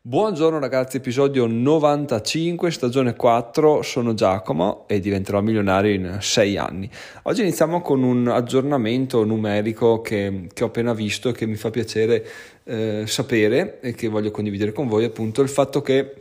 [0.00, 6.88] Buongiorno ragazzi, episodio 95, stagione 4, sono Giacomo e diventerò milionario in 6 anni.
[7.24, 11.70] Oggi iniziamo con un aggiornamento numerico che, che ho appena visto e che mi fa
[11.70, 12.24] piacere
[12.62, 16.14] eh, sapere e che voglio condividere con voi, appunto il fatto che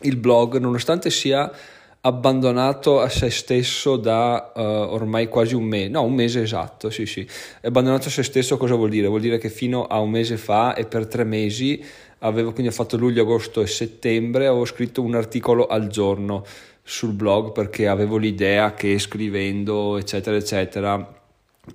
[0.00, 1.50] il blog, nonostante sia
[2.04, 7.06] abbandonato a se stesso da uh, ormai quasi un mese, no un mese esatto, sì
[7.06, 7.24] sì,
[7.62, 9.06] abbandonato a se stesso cosa vuol dire?
[9.06, 11.80] Vuol dire che fino a un mese fa e per tre mesi
[12.22, 16.44] avevo quindi ho fatto luglio, agosto e settembre, avevo scritto un articolo al giorno
[16.82, 21.20] sul blog perché avevo l'idea che scrivendo eccetera eccetera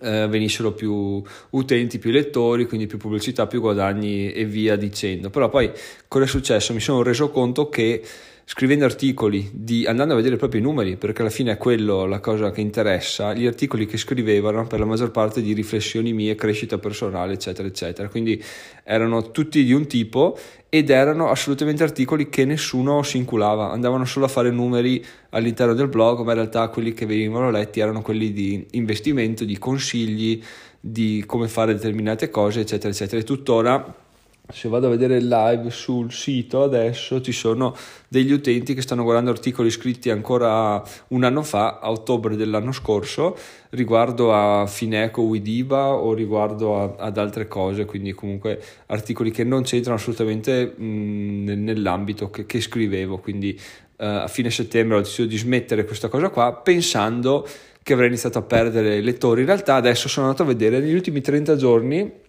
[0.01, 5.29] eh, venissero più utenti, più lettori, quindi più pubblicità, più guadagni e via dicendo.
[5.29, 5.71] Però poi
[6.07, 6.73] cosa è successo?
[6.73, 8.03] Mi sono reso conto che
[8.49, 12.21] scrivendo articoli, di, andando a vedere i propri numeri, perché alla fine è quello la
[12.21, 16.77] cosa che interessa, gli articoli che scrivevano per la maggior parte di riflessioni mie, crescita
[16.77, 18.07] personale, eccetera, eccetera.
[18.07, 18.41] Quindi
[18.85, 20.39] erano tutti di un tipo
[20.69, 25.89] ed erano assolutamente articoli che nessuno si inculava, andavano solo a fare numeri all'interno del
[25.89, 30.41] blog, ma in realtà quelli che venivano letti erano quelli di investimento, di consigli,
[30.79, 33.19] di come fare determinate cose, eccetera, eccetera.
[33.19, 34.05] E tuttora
[34.49, 37.75] se vado a vedere il live sul sito adesso ci sono
[38.07, 43.37] degli utenti che stanno guardando articoli scritti ancora un anno fa, a ottobre dell'anno scorso,
[43.71, 49.63] riguardo a Fineco Widiba o riguardo a, ad altre cose, quindi comunque articoli che non
[49.63, 53.59] c'entrano assolutamente mh, nell'ambito che, che scrivevo, quindi
[53.97, 57.45] uh, a fine settembre ho deciso di smettere questa cosa qua pensando
[57.83, 61.19] che avrei iniziato a perdere lettori, in realtà adesso sono andato a vedere negli ultimi
[61.19, 62.25] 30 giorni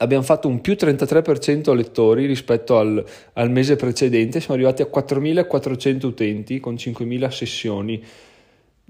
[0.00, 6.06] abbiamo fatto un più 33% lettori rispetto al, al, mese precedente, siamo arrivati a 4.400
[6.06, 8.02] utenti con 5.000 sessioni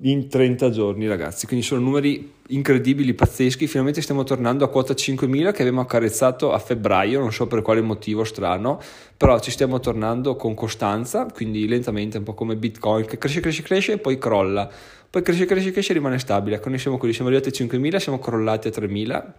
[0.02, 5.52] in 30 giorni ragazzi, quindi sono numeri incredibili, pazzeschi, finalmente stiamo tornando a quota 5.000
[5.52, 8.80] che abbiamo accarezzato a febbraio, non so per quale motivo strano,
[9.16, 13.62] però ci stiamo tornando con costanza, quindi lentamente, un po' come Bitcoin che cresce, cresce,
[13.62, 14.70] cresce e poi crolla,
[15.10, 17.96] poi cresce, cresce, cresce e rimane stabile, ecco noi siamo qui, siamo arrivati a 5.000,
[17.96, 19.32] siamo crollati a 3.000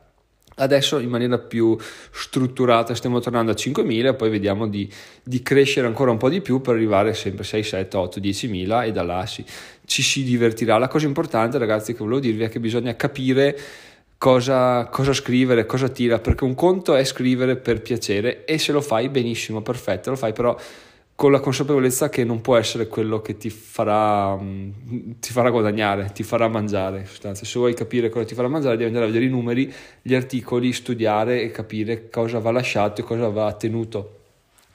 [0.61, 1.75] Adesso in maniera più
[2.11, 4.87] strutturata stiamo tornando a 5.000 e poi vediamo di,
[5.23, 8.85] di, crescere ancora un po' di più per arrivare sempre a 6, 7, 8, 10.000
[8.85, 9.43] e da là si,
[9.85, 10.77] ci si divertirà.
[10.77, 13.57] La cosa importante ragazzi che volevo dirvi è che bisogna capire
[14.19, 18.79] cosa, cosa scrivere, cosa tira, perché un conto è scrivere per piacere e se lo
[18.79, 20.55] fai benissimo, perfetto, lo fai però
[21.21, 26.09] con la consapevolezza che non può essere quello che ti farà, mm, ti farà guadagnare,
[26.15, 27.05] ti farà mangiare.
[27.05, 29.71] Se vuoi capire cosa ti farà mangiare, devi andare a vedere i numeri,
[30.01, 34.21] gli articoli, studiare e capire cosa va lasciato e cosa va tenuto.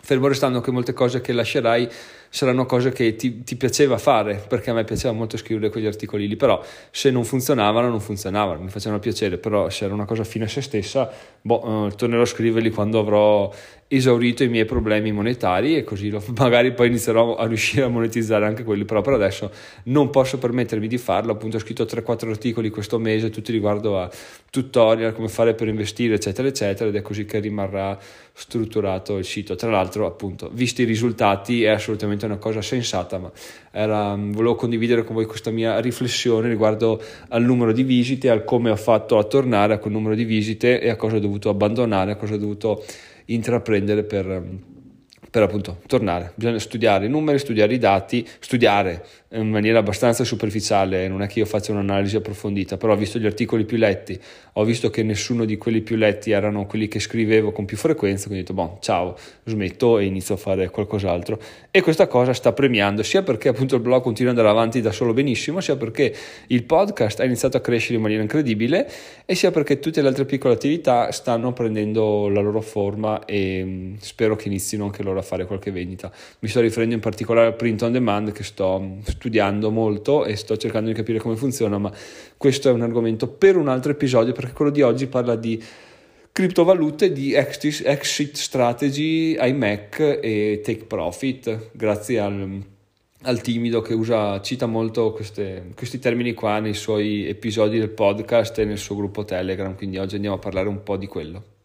[0.01, 1.89] Fermo restando che molte cose che lascerai
[2.37, 6.29] saranno cose che ti, ti, piaceva fare, perché a me piaceva molto scrivere quegli articoli
[6.29, 10.23] lì, però se non funzionavano, non funzionavano, mi facevano piacere, però se era una cosa
[10.23, 11.11] fine a se stessa,
[11.41, 13.51] boh, eh, tornerò a scriverli quando avrò
[13.89, 18.45] esaurito i miei problemi monetari e così lo, magari poi inizierò a riuscire a monetizzare
[18.45, 19.51] anche quelli, però per adesso
[19.85, 24.11] non posso permettermi di farlo, appunto ho scritto 3-4 articoli questo mese, tutti riguardo a
[24.51, 27.99] tutorial, come fare per investire, eccetera, eccetera, ed è così che rimarrà
[28.33, 29.55] strutturato il sito.
[29.55, 33.31] Tra l'altro, appunto, visti i risultati è assolutamente una cosa sensata, ma
[33.71, 38.71] era, volevo condividere con voi questa mia riflessione riguardo al numero di visite, al come
[38.71, 42.13] ho fatto a tornare a quel numero di visite e a cosa ho dovuto abbandonare,
[42.13, 42.85] a cosa ho dovuto
[43.27, 44.43] intraprendere per,
[45.37, 46.33] per appunto tornare.
[46.35, 51.41] Bisogna studiare i numeri, studiare i dati, studiare in maniera abbastanza superficiale, non è che
[51.41, 54.19] io faccia un'analisi approfondita, però ho visto gli articoli più letti,
[54.55, 58.29] ho visto che nessuno di quelli più letti erano quelli che scrivevo con più frequenza,
[58.29, 61.39] quindi ho detto, boh, ciao, smetto e inizio a fare qualcos'altro.
[61.71, 64.93] E questa cosa sta premiando, sia perché appunto il blog continua ad andare avanti da
[64.93, 66.15] solo benissimo, sia perché
[66.47, 68.91] il podcast ha iniziato a crescere in maniera incredibile
[69.27, 73.95] e sia perché tutte le altre piccole attività stanno prendendo la loro forma e mm,
[73.99, 76.11] spero che inizino anche loro a fare qualche vendita.
[76.39, 80.57] Mi sto riferendo in particolare al print on demand che sto studiando molto e sto
[80.57, 81.93] cercando di capire come funziona, ma
[82.37, 85.63] questo è un argomento per un altro episodio perché quello di oggi parla di
[86.37, 92.63] criptovalute, di exit strategy ai Mac e take profit, grazie al,
[93.23, 98.59] al timido che usa, cita molto queste, questi termini qua nei suoi episodi del podcast
[98.59, 101.56] e nel suo gruppo Telegram, quindi oggi andiamo a parlare un po' di quello.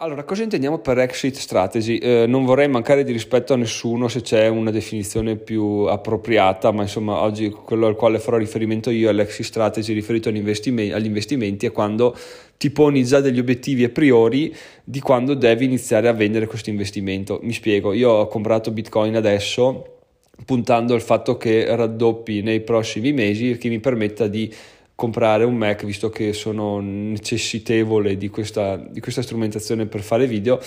[0.00, 1.96] Allora, cosa intendiamo per exit strategy?
[1.96, 6.82] Eh, non vorrei mancare di rispetto a nessuno se c'è una definizione più appropriata, ma
[6.82, 11.06] insomma oggi quello al quale farò riferimento io è l'exit strategy riferito agli investimenti, agli
[11.06, 12.14] investimenti è quando
[12.58, 14.54] ti poni già degli obiettivi a priori
[14.84, 17.38] di quando devi iniziare a vendere questo investimento.
[17.40, 20.00] Mi spiego, io ho comprato Bitcoin adesso
[20.44, 24.52] puntando al fatto che raddoppi nei prossimi mesi che mi permetta di
[24.96, 30.58] comprare un Mac visto che sono necessitevole di questa, di questa strumentazione per fare video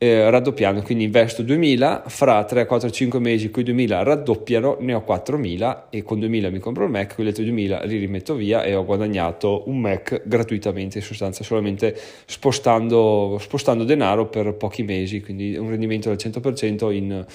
[0.00, 5.02] eh, raddoppiando, quindi investo 2000, fra 3, 4, 5 mesi quei 2000 raddoppiano, ne ho
[5.02, 8.62] 4000 e con 2000 mi compro il Mac, con gli altri 2000 li rimetto via
[8.62, 15.20] e ho guadagnato un Mac gratuitamente in sostanza, solamente spostando, spostando denaro per pochi mesi,
[15.20, 17.26] quindi un rendimento del 100% in,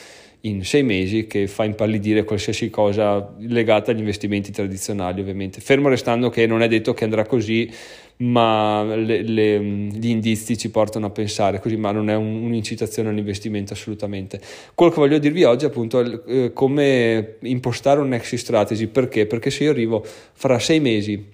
[0.45, 6.29] in sei mesi che fa impallidire qualsiasi cosa legata agli investimenti tradizionali ovviamente, fermo restando
[6.29, 7.71] che non è detto che andrà così
[8.17, 13.09] ma le, le, gli indizi ci portano a pensare così, ma non è un, un'incitazione
[13.09, 14.39] all'investimento assolutamente.
[14.75, 19.25] Quello che voglio dirvi oggi appunto è eh, come impostare un exit strategy, perché?
[19.25, 21.25] Perché se io arrivo fra sei mesi,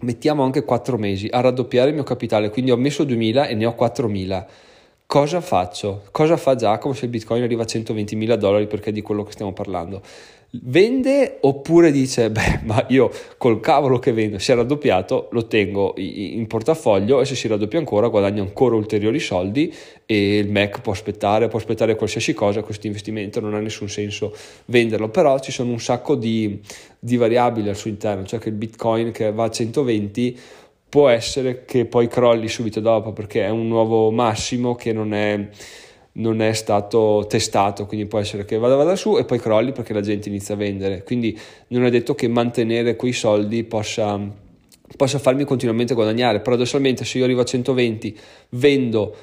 [0.00, 3.66] mettiamo anche quattro mesi, a raddoppiare il mio capitale, quindi ho messo 2000 e ne
[3.66, 4.48] ho 4000,
[5.08, 6.02] cosa faccio?
[6.10, 9.22] Cosa fa Giacomo se il bitcoin arriva a 120 mila dollari perché è di quello
[9.22, 10.02] che stiamo parlando?
[10.52, 15.92] vende oppure dice beh ma io col cavolo che vendo si è raddoppiato lo tengo
[15.98, 19.70] in portafoglio e se si raddoppia ancora guadagno ancora ulteriori soldi
[20.06, 24.34] e il Mac può aspettare può aspettare qualsiasi cosa questo investimento non ha nessun senso
[24.66, 26.58] venderlo però ci sono un sacco di,
[26.98, 30.38] di variabili al suo interno cioè che il bitcoin che va a 120
[30.88, 35.48] può essere che poi crolli subito dopo perché è un nuovo massimo che non è
[36.18, 39.92] non è stato testato, quindi può essere che vada, vada su e poi crolli perché
[39.92, 41.04] la gente inizia a vendere.
[41.04, 41.38] Quindi
[41.68, 44.20] non è detto che mantenere quei soldi possa,
[44.96, 46.40] possa farmi continuamente guadagnare.
[46.40, 48.18] Paradossalmente, se io arrivo a 120,
[48.50, 49.14] vendo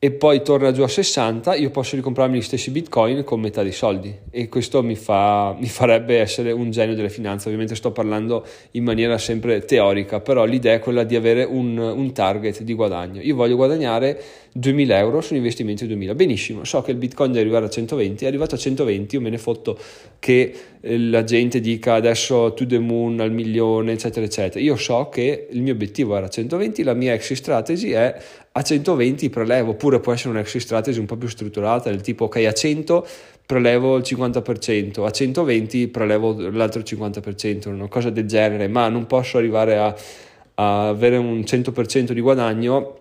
[0.00, 3.72] e poi torna giù a 60, io posso ricomprarmi gli stessi bitcoin con metà dei
[3.72, 7.46] soldi e questo mi, fa, mi farebbe essere un genio delle finanze.
[7.46, 12.12] Ovviamente sto parlando in maniera sempre teorica, però l'idea è quella di avere un, un
[12.12, 13.20] target di guadagno.
[13.22, 14.22] Io voglio guadagnare
[14.52, 16.14] 2000 euro su un investimento di 2000.
[16.14, 19.30] Benissimo, so che il bitcoin deve arrivare a 120, è arrivato a 120, io me
[19.30, 19.76] ne fotto
[20.20, 24.62] che eh, la gente dica adesso to the moon al milione, eccetera, eccetera.
[24.62, 28.16] Io so che il mio obiettivo era 120, la mia exit strategy è
[28.58, 32.36] a 120 prelevo, oppure può essere un'exit strategy un po' più strutturata, del tipo ok
[32.44, 33.06] a 100
[33.46, 39.38] prelevo il 50%, a 120 prelevo l'altro 50%, una cosa del genere, ma non posso
[39.38, 39.94] arrivare a,
[40.54, 42.98] a avere un 100% di guadagno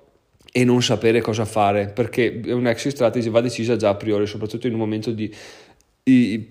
[0.52, 4.66] e non sapere cosa fare perché un exit strategy va decisa già a priori soprattutto
[4.66, 5.32] in un momento di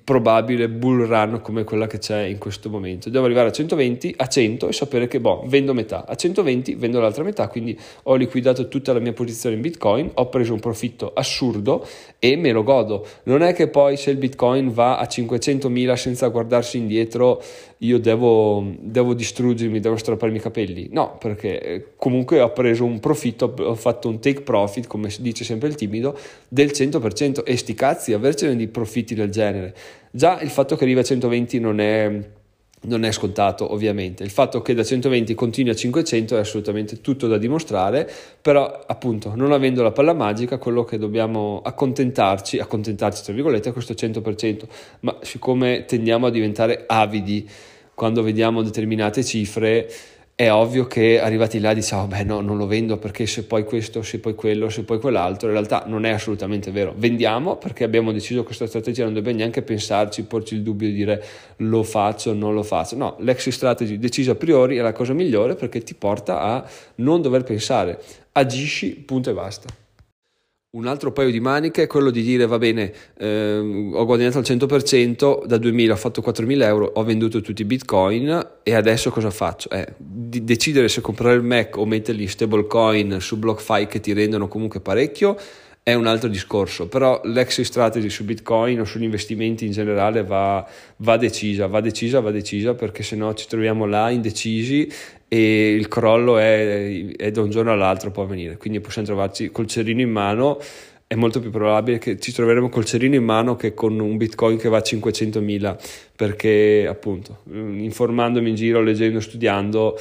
[0.05, 3.09] probabile bull run come quella che c'è in questo momento.
[3.09, 7.01] Devo arrivare a 120, a 100 e sapere che boh, vendo metà, a 120 vendo
[7.01, 11.13] l'altra metà, quindi ho liquidato tutta la mia posizione in Bitcoin, ho preso un profitto
[11.15, 11.87] assurdo
[12.19, 13.07] e me lo godo.
[13.25, 17.43] Non è che poi se il Bitcoin va a 500.000 senza guardarsi indietro
[17.79, 20.89] io devo, devo distruggermi, devo strapparmi i capelli.
[20.91, 25.45] No, perché eh, comunque ho preso un profitto, ho fatto un take profit, come dice
[25.45, 26.19] sempre il timido,
[26.49, 29.75] del 100% e sti cazzi, avercene di profitti del genere.
[30.11, 32.21] Già il fatto che arriva a 120 non è
[32.87, 34.23] non è scontato ovviamente.
[34.23, 38.11] Il fatto che da 120 continui a 500 è assolutamente tutto da dimostrare,
[38.41, 43.73] però appunto non avendo la palla magica quello che dobbiamo accontentarci, accontentarci tra virgolette, è
[43.73, 44.63] questo 100%,
[45.01, 47.49] ma siccome tendiamo a diventare avidi
[47.95, 49.91] quando vediamo determinate cifre,
[50.39, 54.03] è ovvio che arrivati là diciamo, beh no, non lo vendo perché se poi questo,
[54.03, 56.93] se poi quello, se poi quell'altro, in realtà non è assolutamente vero.
[56.95, 61.25] Vendiamo perché abbiamo deciso questa strategia, non dobbiamo neanche pensarci, porci il dubbio di dire
[61.57, 62.97] lo faccio non lo faccio.
[62.97, 67.23] No, l'exit strategy decisa a priori è la cosa migliore perché ti porta a non
[67.23, 67.99] dover pensare,
[68.33, 69.86] agisci, punto e basta.
[70.77, 73.57] Un altro paio di maniche è quello di dire va bene, eh,
[73.95, 78.47] ho guadagnato al 100%, da 2000 ho fatto 4000 euro, ho venduto tutti i bitcoin
[78.63, 79.71] e adesso cosa faccio?
[79.71, 84.49] Eh, decidere se comprare il Mac o metterli in stablecoin su BlockFi che ti rendono
[84.49, 85.39] comunque parecchio
[85.89, 90.69] è un altro discorso, però l'exit strategy su Bitcoin o sugli investimenti in generale va,
[90.97, 94.93] va decisa, va decisa, va decisa perché se no ci troviamo là indecisi
[95.29, 99.69] e il crollo è, è da un giorno all'altro può avvenire, quindi possiamo trovarci col
[99.69, 100.59] cerino in mano
[101.07, 104.59] è molto più probabile che ci troveremo col cerino in mano che con un bitcoin
[104.59, 105.77] che va a 500.000
[106.17, 109.97] perché appunto informandomi in giro, leggendo, studiando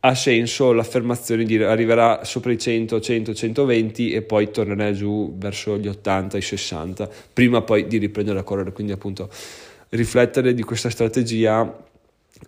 [0.00, 5.76] ha senso l'affermazione di arriverà sopra i 100, 100, 120 e poi tornerà giù verso
[5.78, 9.28] gli 80, i 60 prima poi di riprendere a correre quindi appunto
[9.90, 11.84] riflettere di questa strategia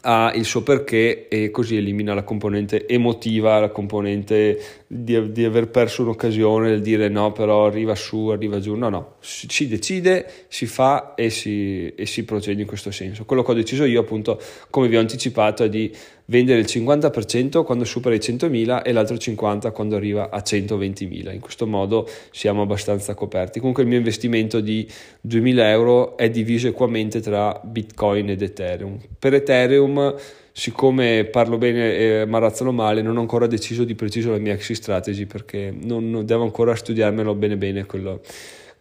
[0.03, 5.69] ha il suo perché e così elimina la componente emotiva, la componente di, di, aver
[5.69, 8.75] perso un'occasione, del dire no, però arriva su, arriva giù.
[8.75, 13.25] No, no, si, si decide, si fa e si, e si procede in questo senso.
[13.25, 14.39] Quello che ho deciso io, appunto,
[14.69, 15.91] come vi ho anticipato, è di
[16.31, 21.33] vendere il 50% quando supera i 100.000 e l'altro 50% quando arriva a 120.000.
[21.33, 23.59] In questo modo siamo abbastanza coperti.
[23.59, 24.87] Comunque il mio investimento di
[25.27, 28.99] 2.000 euro è diviso equamente tra Bitcoin ed Ethereum.
[29.19, 30.15] Per Ethereum
[30.53, 34.75] siccome parlo bene e marazzolo male, non ho ancora deciso di preciso la mia exit
[34.75, 38.21] strategy perché non devo ancora studiarmelo bene bene quello,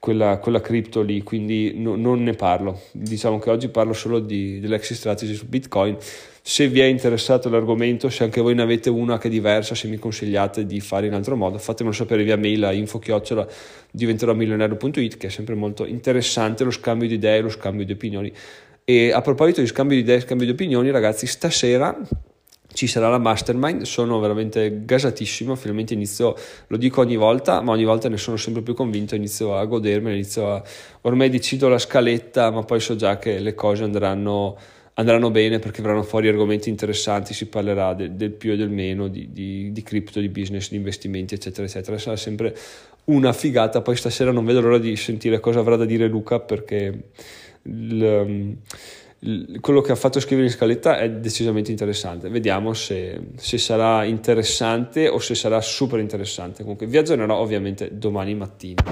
[0.07, 2.79] quella, quella cripto lì, quindi no, non ne parlo.
[2.93, 5.97] Diciamo che oggi parlo solo di, strategy su Bitcoin.
[6.41, 9.89] Se vi è interessato l'argomento, se anche voi ne avete una che è diversa, se
[9.89, 13.01] mi consigliate di fare in altro modo, fatemelo sapere via mail a info
[13.91, 18.31] diventerò milionario.it che è sempre molto interessante lo scambio di idee, lo scambio di opinioni
[18.85, 21.99] e a proposito di scambio di idee, scambio di opinioni, ragazzi, stasera
[22.77, 26.35] ci sarà la mastermind, sono veramente gasatissimo, finalmente inizio,
[26.67, 30.13] lo dico ogni volta, ma ogni volta ne sono sempre più convinto, inizio a godermene,
[30.13, 30.63] inizio a,
[31.01, 34.55] ormai decido la scaletta, ma poi so già che le cose andranno,
[34.93, 39.07] andranno bene perché verranno fuori argomenti interessanti, si parlerà de, del più e del meno,
[39.07, 42.55] di, di, di cripto, di business, di investimenti, eccetera, eccetera, sarà sempre
[43.05, 47.05] una figata, poi stasera non vedo l'ora di sentire cosa avrà da dire Luca perché
[47.63, 48.55] il,
[49.61, 52.29] quello che ha fatto scrivere in scaletta è decisamente interessante.
[52.29, 56.61] Vediamo se, se, sarà interessante o se sarà super interessante.
[56.61, 58.83] Comunque vi aggiornerò ovviamente domani mattina.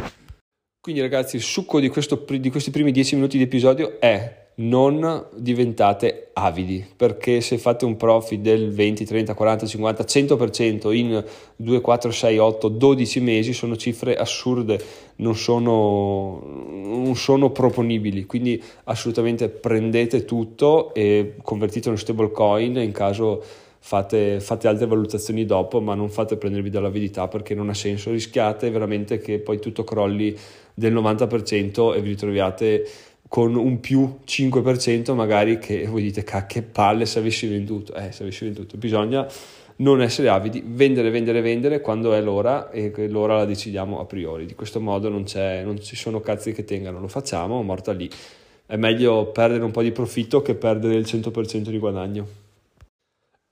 [0.80, 5.26] Quindi ragazzi il succo di, questo, di questi primi 10 minuti di episodio è non
[5.36, 11.24] diventate avidi perché se fate un profit del 20, 30, 40, 50, 100% in
[11.58, 14.80] 2, 4, 6, 8, 12 mesi sono cifre assurde,
[15.18, 16.42] non sono,
[16.86, 23.44] non sono proponibili, quindi assolutamente prendete tutto e convertitelo in stablecoin in caso
[23.80, 28.70] fate, fate altre valutazioni dopo, ma non fate prendervi dall'avidità perché non ha senso, rischiate
[28.70, 30.36] veramente che poi tutto crolli
[30.74, 32.88] del 90% e vi ritroviate
[33.28, 38.24] con un più 5% magari che voi dite che palle se avessi venduto, eh se
[38.24, 39.28] avessi venduto, bisogna
[39.78, 44.46] non essere avidi, vendere, vendere, vendere quando è l'ora e l'ora la decidiamo a priori,
[44.46, 48.10] di questo modo non, non ci sono cazzi che tengano, lo facciamo, morta lì,
[48.66, 52.45] è meglio perdere un po' di profitto che perdere il 100% di guadagno.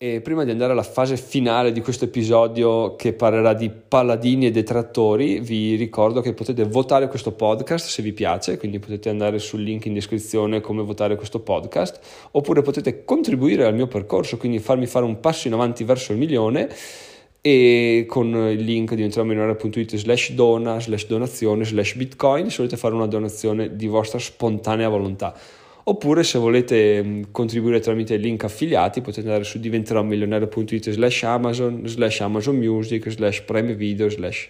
[0.04, 4.52] E prima di andare alla fase finale di questo episodio che parlerà di paladini e
[4.52, 9.62] detrattori, vi ricordo che potete votare questo podcast se vi piace, quindi potete andare sul
[9.62, 14.88] link in descrizione come votare questo podcast, oppure potete contribuire al mio percorso, quindi farmi
[14.88, 16.68] fare un passo in avanti verso il milione
[17.40, 23.08] e con il link diventeròmilionario.it slash dona, slash donazione, slash bitcoin, se volete fare una
[23.08, 25.34] donazione di vostra spontanea volontà
[25.86, 32.22] oppure se volete mm, contribuire tramite link affiliati potete andare su diventeròmilionario.it slash amazon slash
[32.22, 34.50] amazon music slash prime video slash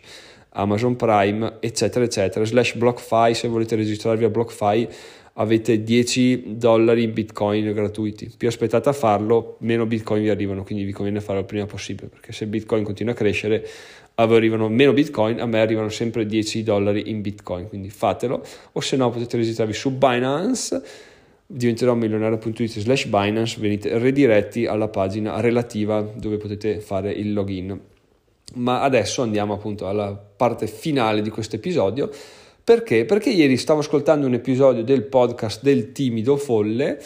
[0.50, 3.34] amazon prime eccetera eccetera slash blockfi.
[3.34, 4.88] Se volete registrarvi a blockfi
[5.36, 8.32] avete 10 dollari in bitcoin gratuiti.
[8.38, 12.10] Più aspettate a farlo meno bitcoin vi arrivano quindi vi conviene farlo il prima possibile
[12.10, 13.68] perché se bitcoin continua a crescere
[14.16, 18.46] a voi arrivano meno bitcoin a me arrivano sempre 10 dollari in bitcoin quindi fatelo.
[18.74, 21.12] O se no potete registrarvi su Binance
[21.54, 27.80] diventerò milionario.it slash Binance, venite rediretti alla pagina relativa dove potete fare il login.
[28.56, 32.10] Ma adesso andiamo appunto alla parte finale di questo episodio.
[32.64, 33.06] Perché?
[33.06, 37.00] Perché ieri stavo ascoltando un episodio del podcast del timido folle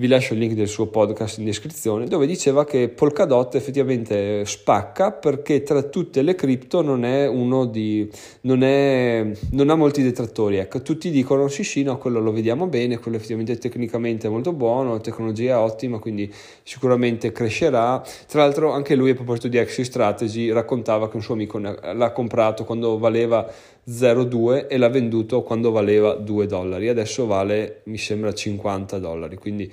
[0.00, 5.12] vi lascio il link del suo podcast in descrizione, dove diceva che Polkadot effettivamente spacca
[5.12, 8.10] perché tra tutte le cripto non è uno di
[8.42, 10.56] non, è, non ha molti detrattori.
[10.56, 14.54] Ecco, tutti dicono sì, sì, no, quello lo vediamo bene, quello effettivamente tecnicamente è molto
[14.54, 18.02] buono, la tecnologia è ottima, quindi sicuramente crescerà.
[18.26, 22.12] Tra l'altro, anche lui a proposito di Exit Strategy raccontava che un suo amico l'ha
[22.12, 23.46] comprato quando valeva
[23.90, 29.70] 0,2 e l'ha venduto quando valeva 2 dollari, adesso vale mi sembra 50 dollari, quindi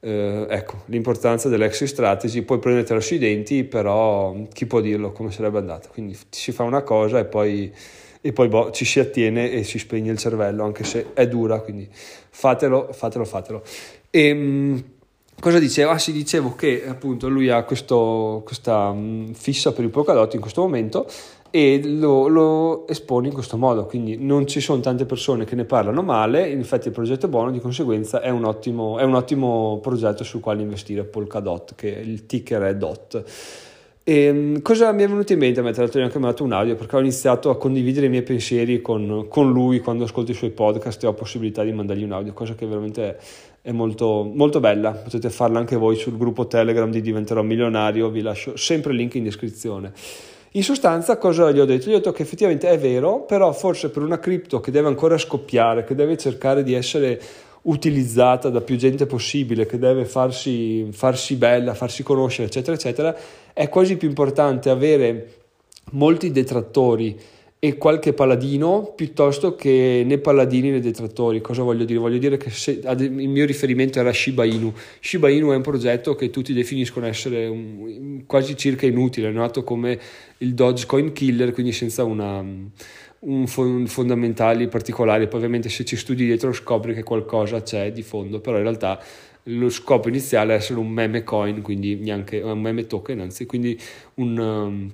[0.00, 5.58] eh, ecco l'importanza dell'exit strategy, puoi prendertela sui denti, però chi può dirlo come sarebbe
[5.58, 7.72] andata, quindi si fa una cosa e poi,
[8.20, 11.60] e poi boh, ci si attiene e si spegne il cervello, anche se è dura,
[11.60, 13.62] quindi fatelo, fatelo, fatelo.
[14.10, 14.84] E, ehm,
[15.40, 15.90] cosa dicevo?
[15.90, 20.40] Ah sì, dicevo che appunto lui ha questo, questa mh, fissa per il Polkadot in
[20.40, 21.08] questo momento
[21.54, 25.64] e lo, lo, espone in questo modo, quindi non ci sono tante persone che ne
[25.64, 29.78] parlano male, infatti il progetto è buono, di conseguenza è un ottimo, è un ottimo
[29.80, 33.24] progetto sul quale investire Polkadot, che il ticker è DOT.
[34.02, 35.60] E, ehm, cosa mi è venuto in mente?
[35.60, 39.26] Tra l'altro anche mandato un audio perché ho iniziato a condividere i miei pensieri con,
[39.28, 42.56] con, lui quando ascolto i suoi podcast e ho possibilità di mandargli un audio, cosa
[42.56, 43.16] che veramente
[43.62, 44.90] è molto, molto bella.
[44.90, 49.14] Potete farla anche voi sul gruppo Telegram di Diventerò Milionario, vi lascio sempre il link
[49.14, 49.92] in descrizione.
[50.56, 51.90] In sostanza cosa gli ho detto?
[51.90, 55.18] Gli ho detto che effettivamente è vero, però forse per una cripto che deve ancora
[55.18, 57.20] scoppiare, che deve cercare di essere
[57.62, 63.16] utilizzata da più gente possibile, che deve farsi, farsi bella, farsi conoscere, eccetera, eccetera,
[63.52, 65.32] è quasi più importante avere
[65.90, 67.18] molti detrattori
[67.64, 71.40] e qualche paladino piuttosto che né paladini né detrattori.
[71.40, 71.98] Cosa voglio dire?
[71.98, 74.70] Voglio dire che se, il mio riferimento era Shiba Inu.
[75.00, 79.64] Shiba Inu è un progetto che tutti definiscono essere un, quasi circa inutile, è nato
[79.64, 79.98] come
[80.38, 82.44] il Dogecoin Killer, quindi senza una,
[83.20, 85.26] un, fond, fondamentali particolari.
[85.26, 89.02] Poi ovviamente se ci studi dietro scopri che qualcosa c'è di fondo, però in realtà
[89.44, 93.80] lo scopo iniziale è essere un meme coin, quindi neanche un meme token, anzi, quindi
[94.16, 94.38] un...
[94.38, 94.92] Um,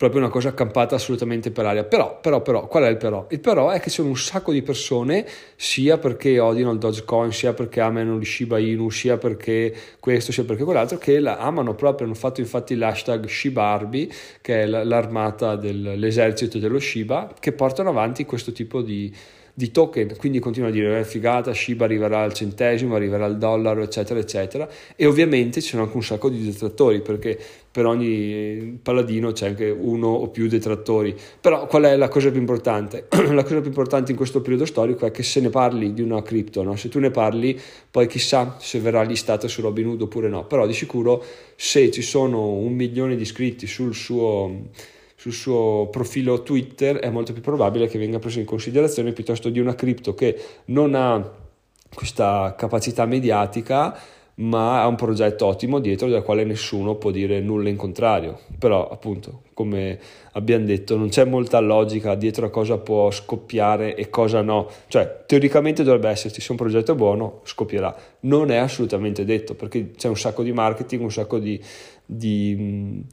[0.00, 1.84] proprio una cosa accampata assolutamente per aria.
[1.84, 3.26] Però, però, però, qual è il però?
[3.28, 5.26] Il però è che c'è un sacco di persone,
[5.56, 10.44] sia perché odiano il Dogecoin, sia perché amano il Shiba Inu, sia perché questo, sia
[10.44, 12.06] perché quell'altro, che la amano proprio.
[12.06, 18.52] Hanno fatto infatti l'hashtag Shibarbi, che è l'armata dell'esercito dello Shiba, che portano avanti questo
[18.52, 19.14] tipo di
[19.60, 23.82] di token, quindi continua a dire eh, figata, Shiba arriverà al centesimo, arriverà al dollaro,
[23.82, 27.38] eccetera, eccetera, e ovviamente ci sono anche un sacco di detrattori, perché
[27.70, 31.14] per ogni paladino c'è anche uno o più detrattori.
[31.38, 33.06] Però qual è la cosa più importante?
[33.30, 36.22] la cosa più importante in questo periodo storico è che se ne parli di una
[36.22, 36.74] cripto, no?
[36.76, 40.72] se tu ne parli, poi chissà se verrà listata su Robinhood oppure no, però di
[40.72, 41.22] sicuro
[41.54, 44.68] se ci sono un milione di iscritti sul suo
[45.20, 49.60] sul suo profilo Twitter è molto più probabile che venga preso in considerazione piuttosto di
[49.60, 50.34] una cripto che
[50.66, 51.30] non ha
[51.94, 53.98] questa capacità mediatica
[54.36, 58.38] ma ha un progetto ottimo dietro dal quale nessuno può dire nulla in contrario.
[58.58, 59.98] Però, appunto, come
[60.32, 64.70] abbiamo detto, non c'è molta logica dietro a cosa può scoppiare e cosa no.
[64.86, 67.94] Cioè, teoricamente dovrebbe esserci, se un progetto è buono, scoppierà.
[68.20, 71.62] Non è assolutamente detto, perché c'è un sacco di marketing, un sacco di,
[72.06, 73.04] di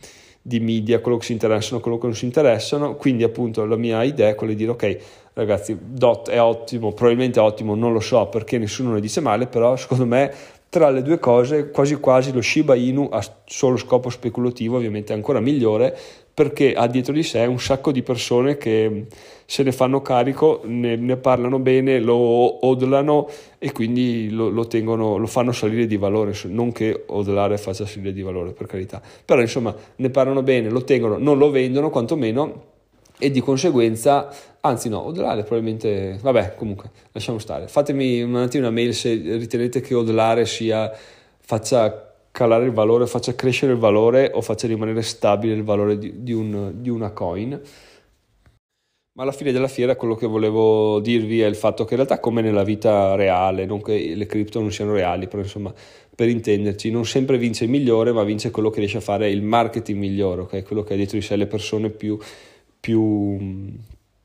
[0.48, 4.02] di media, quello che si interessano, quello che non si interessano, quindi appunto la mia
[4.04, 4.98] idea è quella di dire ok
[5.34, 9.48] ragazzi DOT è ottimo, probabilmente è ottimo, non lo so perché nessuno ne dice male,
[9.48, 10.34] però secondo me
[10.70, 15.42] tra le due cose quasi quasi lo Shiba Inu a solo scopo speculativo ovviamente ancora
[15.42, 15.98] migliore
[16.38, 19.08] perché ha dietro di sé un sacco di persone che
[19.44, 23.28] se ne fanno carico, ne, ne parlano bene, lo odlano
[23.58, 28.14] e quindi lo, lo, tengono, lo fanno salire di valore, non che odlare faccia salire
[28.14, 32.66] di valore per carità, però insomma ne parlano bene, lo tengono, non lo vendono quantomeno
[33.18, 34.30] e di conseguenza,
[34.62, 39.96] anzi no, odlare probabilmente, vabbè comunque lasciamo stare, fatemi attimo una mail se ritenete che
[39.96, 40.92] odlare sia,
[41.40, 42.07] faccia
[42.38, 46.34] calare il valore, faccia crescere il valore o faccia rimanere stabile il valore di, di,
[46.34, 47.60] un, di una coin.
[49.14, 52.20] Ma alla fine della fiera quello che volevo dirvi è il fatto che in realtà
[52.20, 55.74] come nella vita reale, non che le cripto non siano reali, però insomma
[56.14, 59.42] per intenderci, non sempre vince il migliore, ma vince quello che riesce a fare il
[59.42, 60.62] marketing migliore, okay?
[60.62, 62.20] quello che ha dietro di sé le persone più,
[62.80, 63.36] più,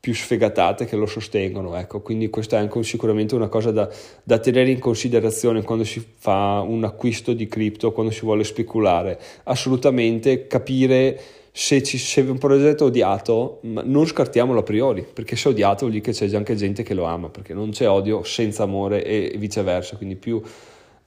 [0.03, 1.77] più sfegatate che lo sostengono.
[1.77, 2.01] Ecco.
[2.01, 3.89] Quindi questa è anche sicuramente una cosa da,
[4.21, 9.17] da, tenere in considerazione quando si fa un acquisto di cripto, quando si vuole speculare.
[9.43, 11.17] Assolutamente capire
[11.53, 15.85] se, ci, se un progetto è odiato, non scartiamolo a priori, perché se è odiato
[15.85, 19.05] vuol dire che c'è anche gente che lo ama, perché non c'è odio senza amore
[19.05, 19.95] e viceversa.
[19.95, 20.41] Quindi più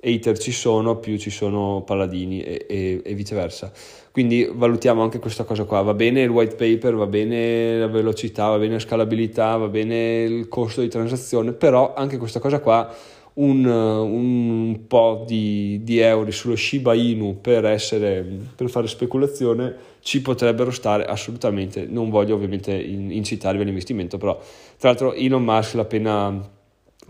[0.01, 3.73] hater ci sono, più ci sono paladini e, e, e, viceversa.
[4.13, 5.83] Quindi valutiamo anche questa cosa qua.
[5.83, 10.23] Va bene il white paper, va bene la velocità, va bene la scalabilità, va bene
[10.23, 12.95] il costo di transazione, però anche questa cosa qua,
[13.35, 20.23] un, un po' di, di, euro sullo Shiba Inu per, essere, per fare speculazione ci
[20.23, 21.87] potrebbero stare assolutamente.
[21.87, 24.41] Non voglio ovviamente incitarvi all'investimento, però
[24.79, 26.55] tra l'altro Elon Musk l'ha appena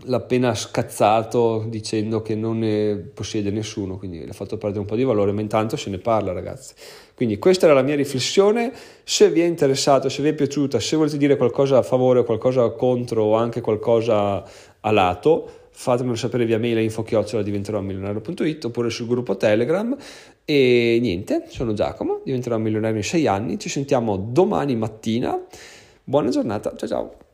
[0.03, 4.95] l'ha appena scazzato dicendo che non ne possiede nessuno, quindi l'ha fatto perdere un po'
[4.95, 6.73] di valore, ma intanto se ne parla ragazzi.
[7.15, 8.71] Quindi questa era la mia riflessione,
[9.03, 12.23] se vi è interessato, se vi è piaciuta, se volete dire qualcosa a favore o
[12.23, 14.43] qualcosa contro o anche qualcosa
[14.79, 19.95] a lato, fatemelo sapere via mail a info-chiocciola diventerò milionario.it oppure sul gruppo Telegram.
[20.45, 25.39] E niente, sono Giacomo, diventerò milionario in sei anni, ci sentiamo domani mattina,
[26.03, 27.26] buona giornata, ciao ciao!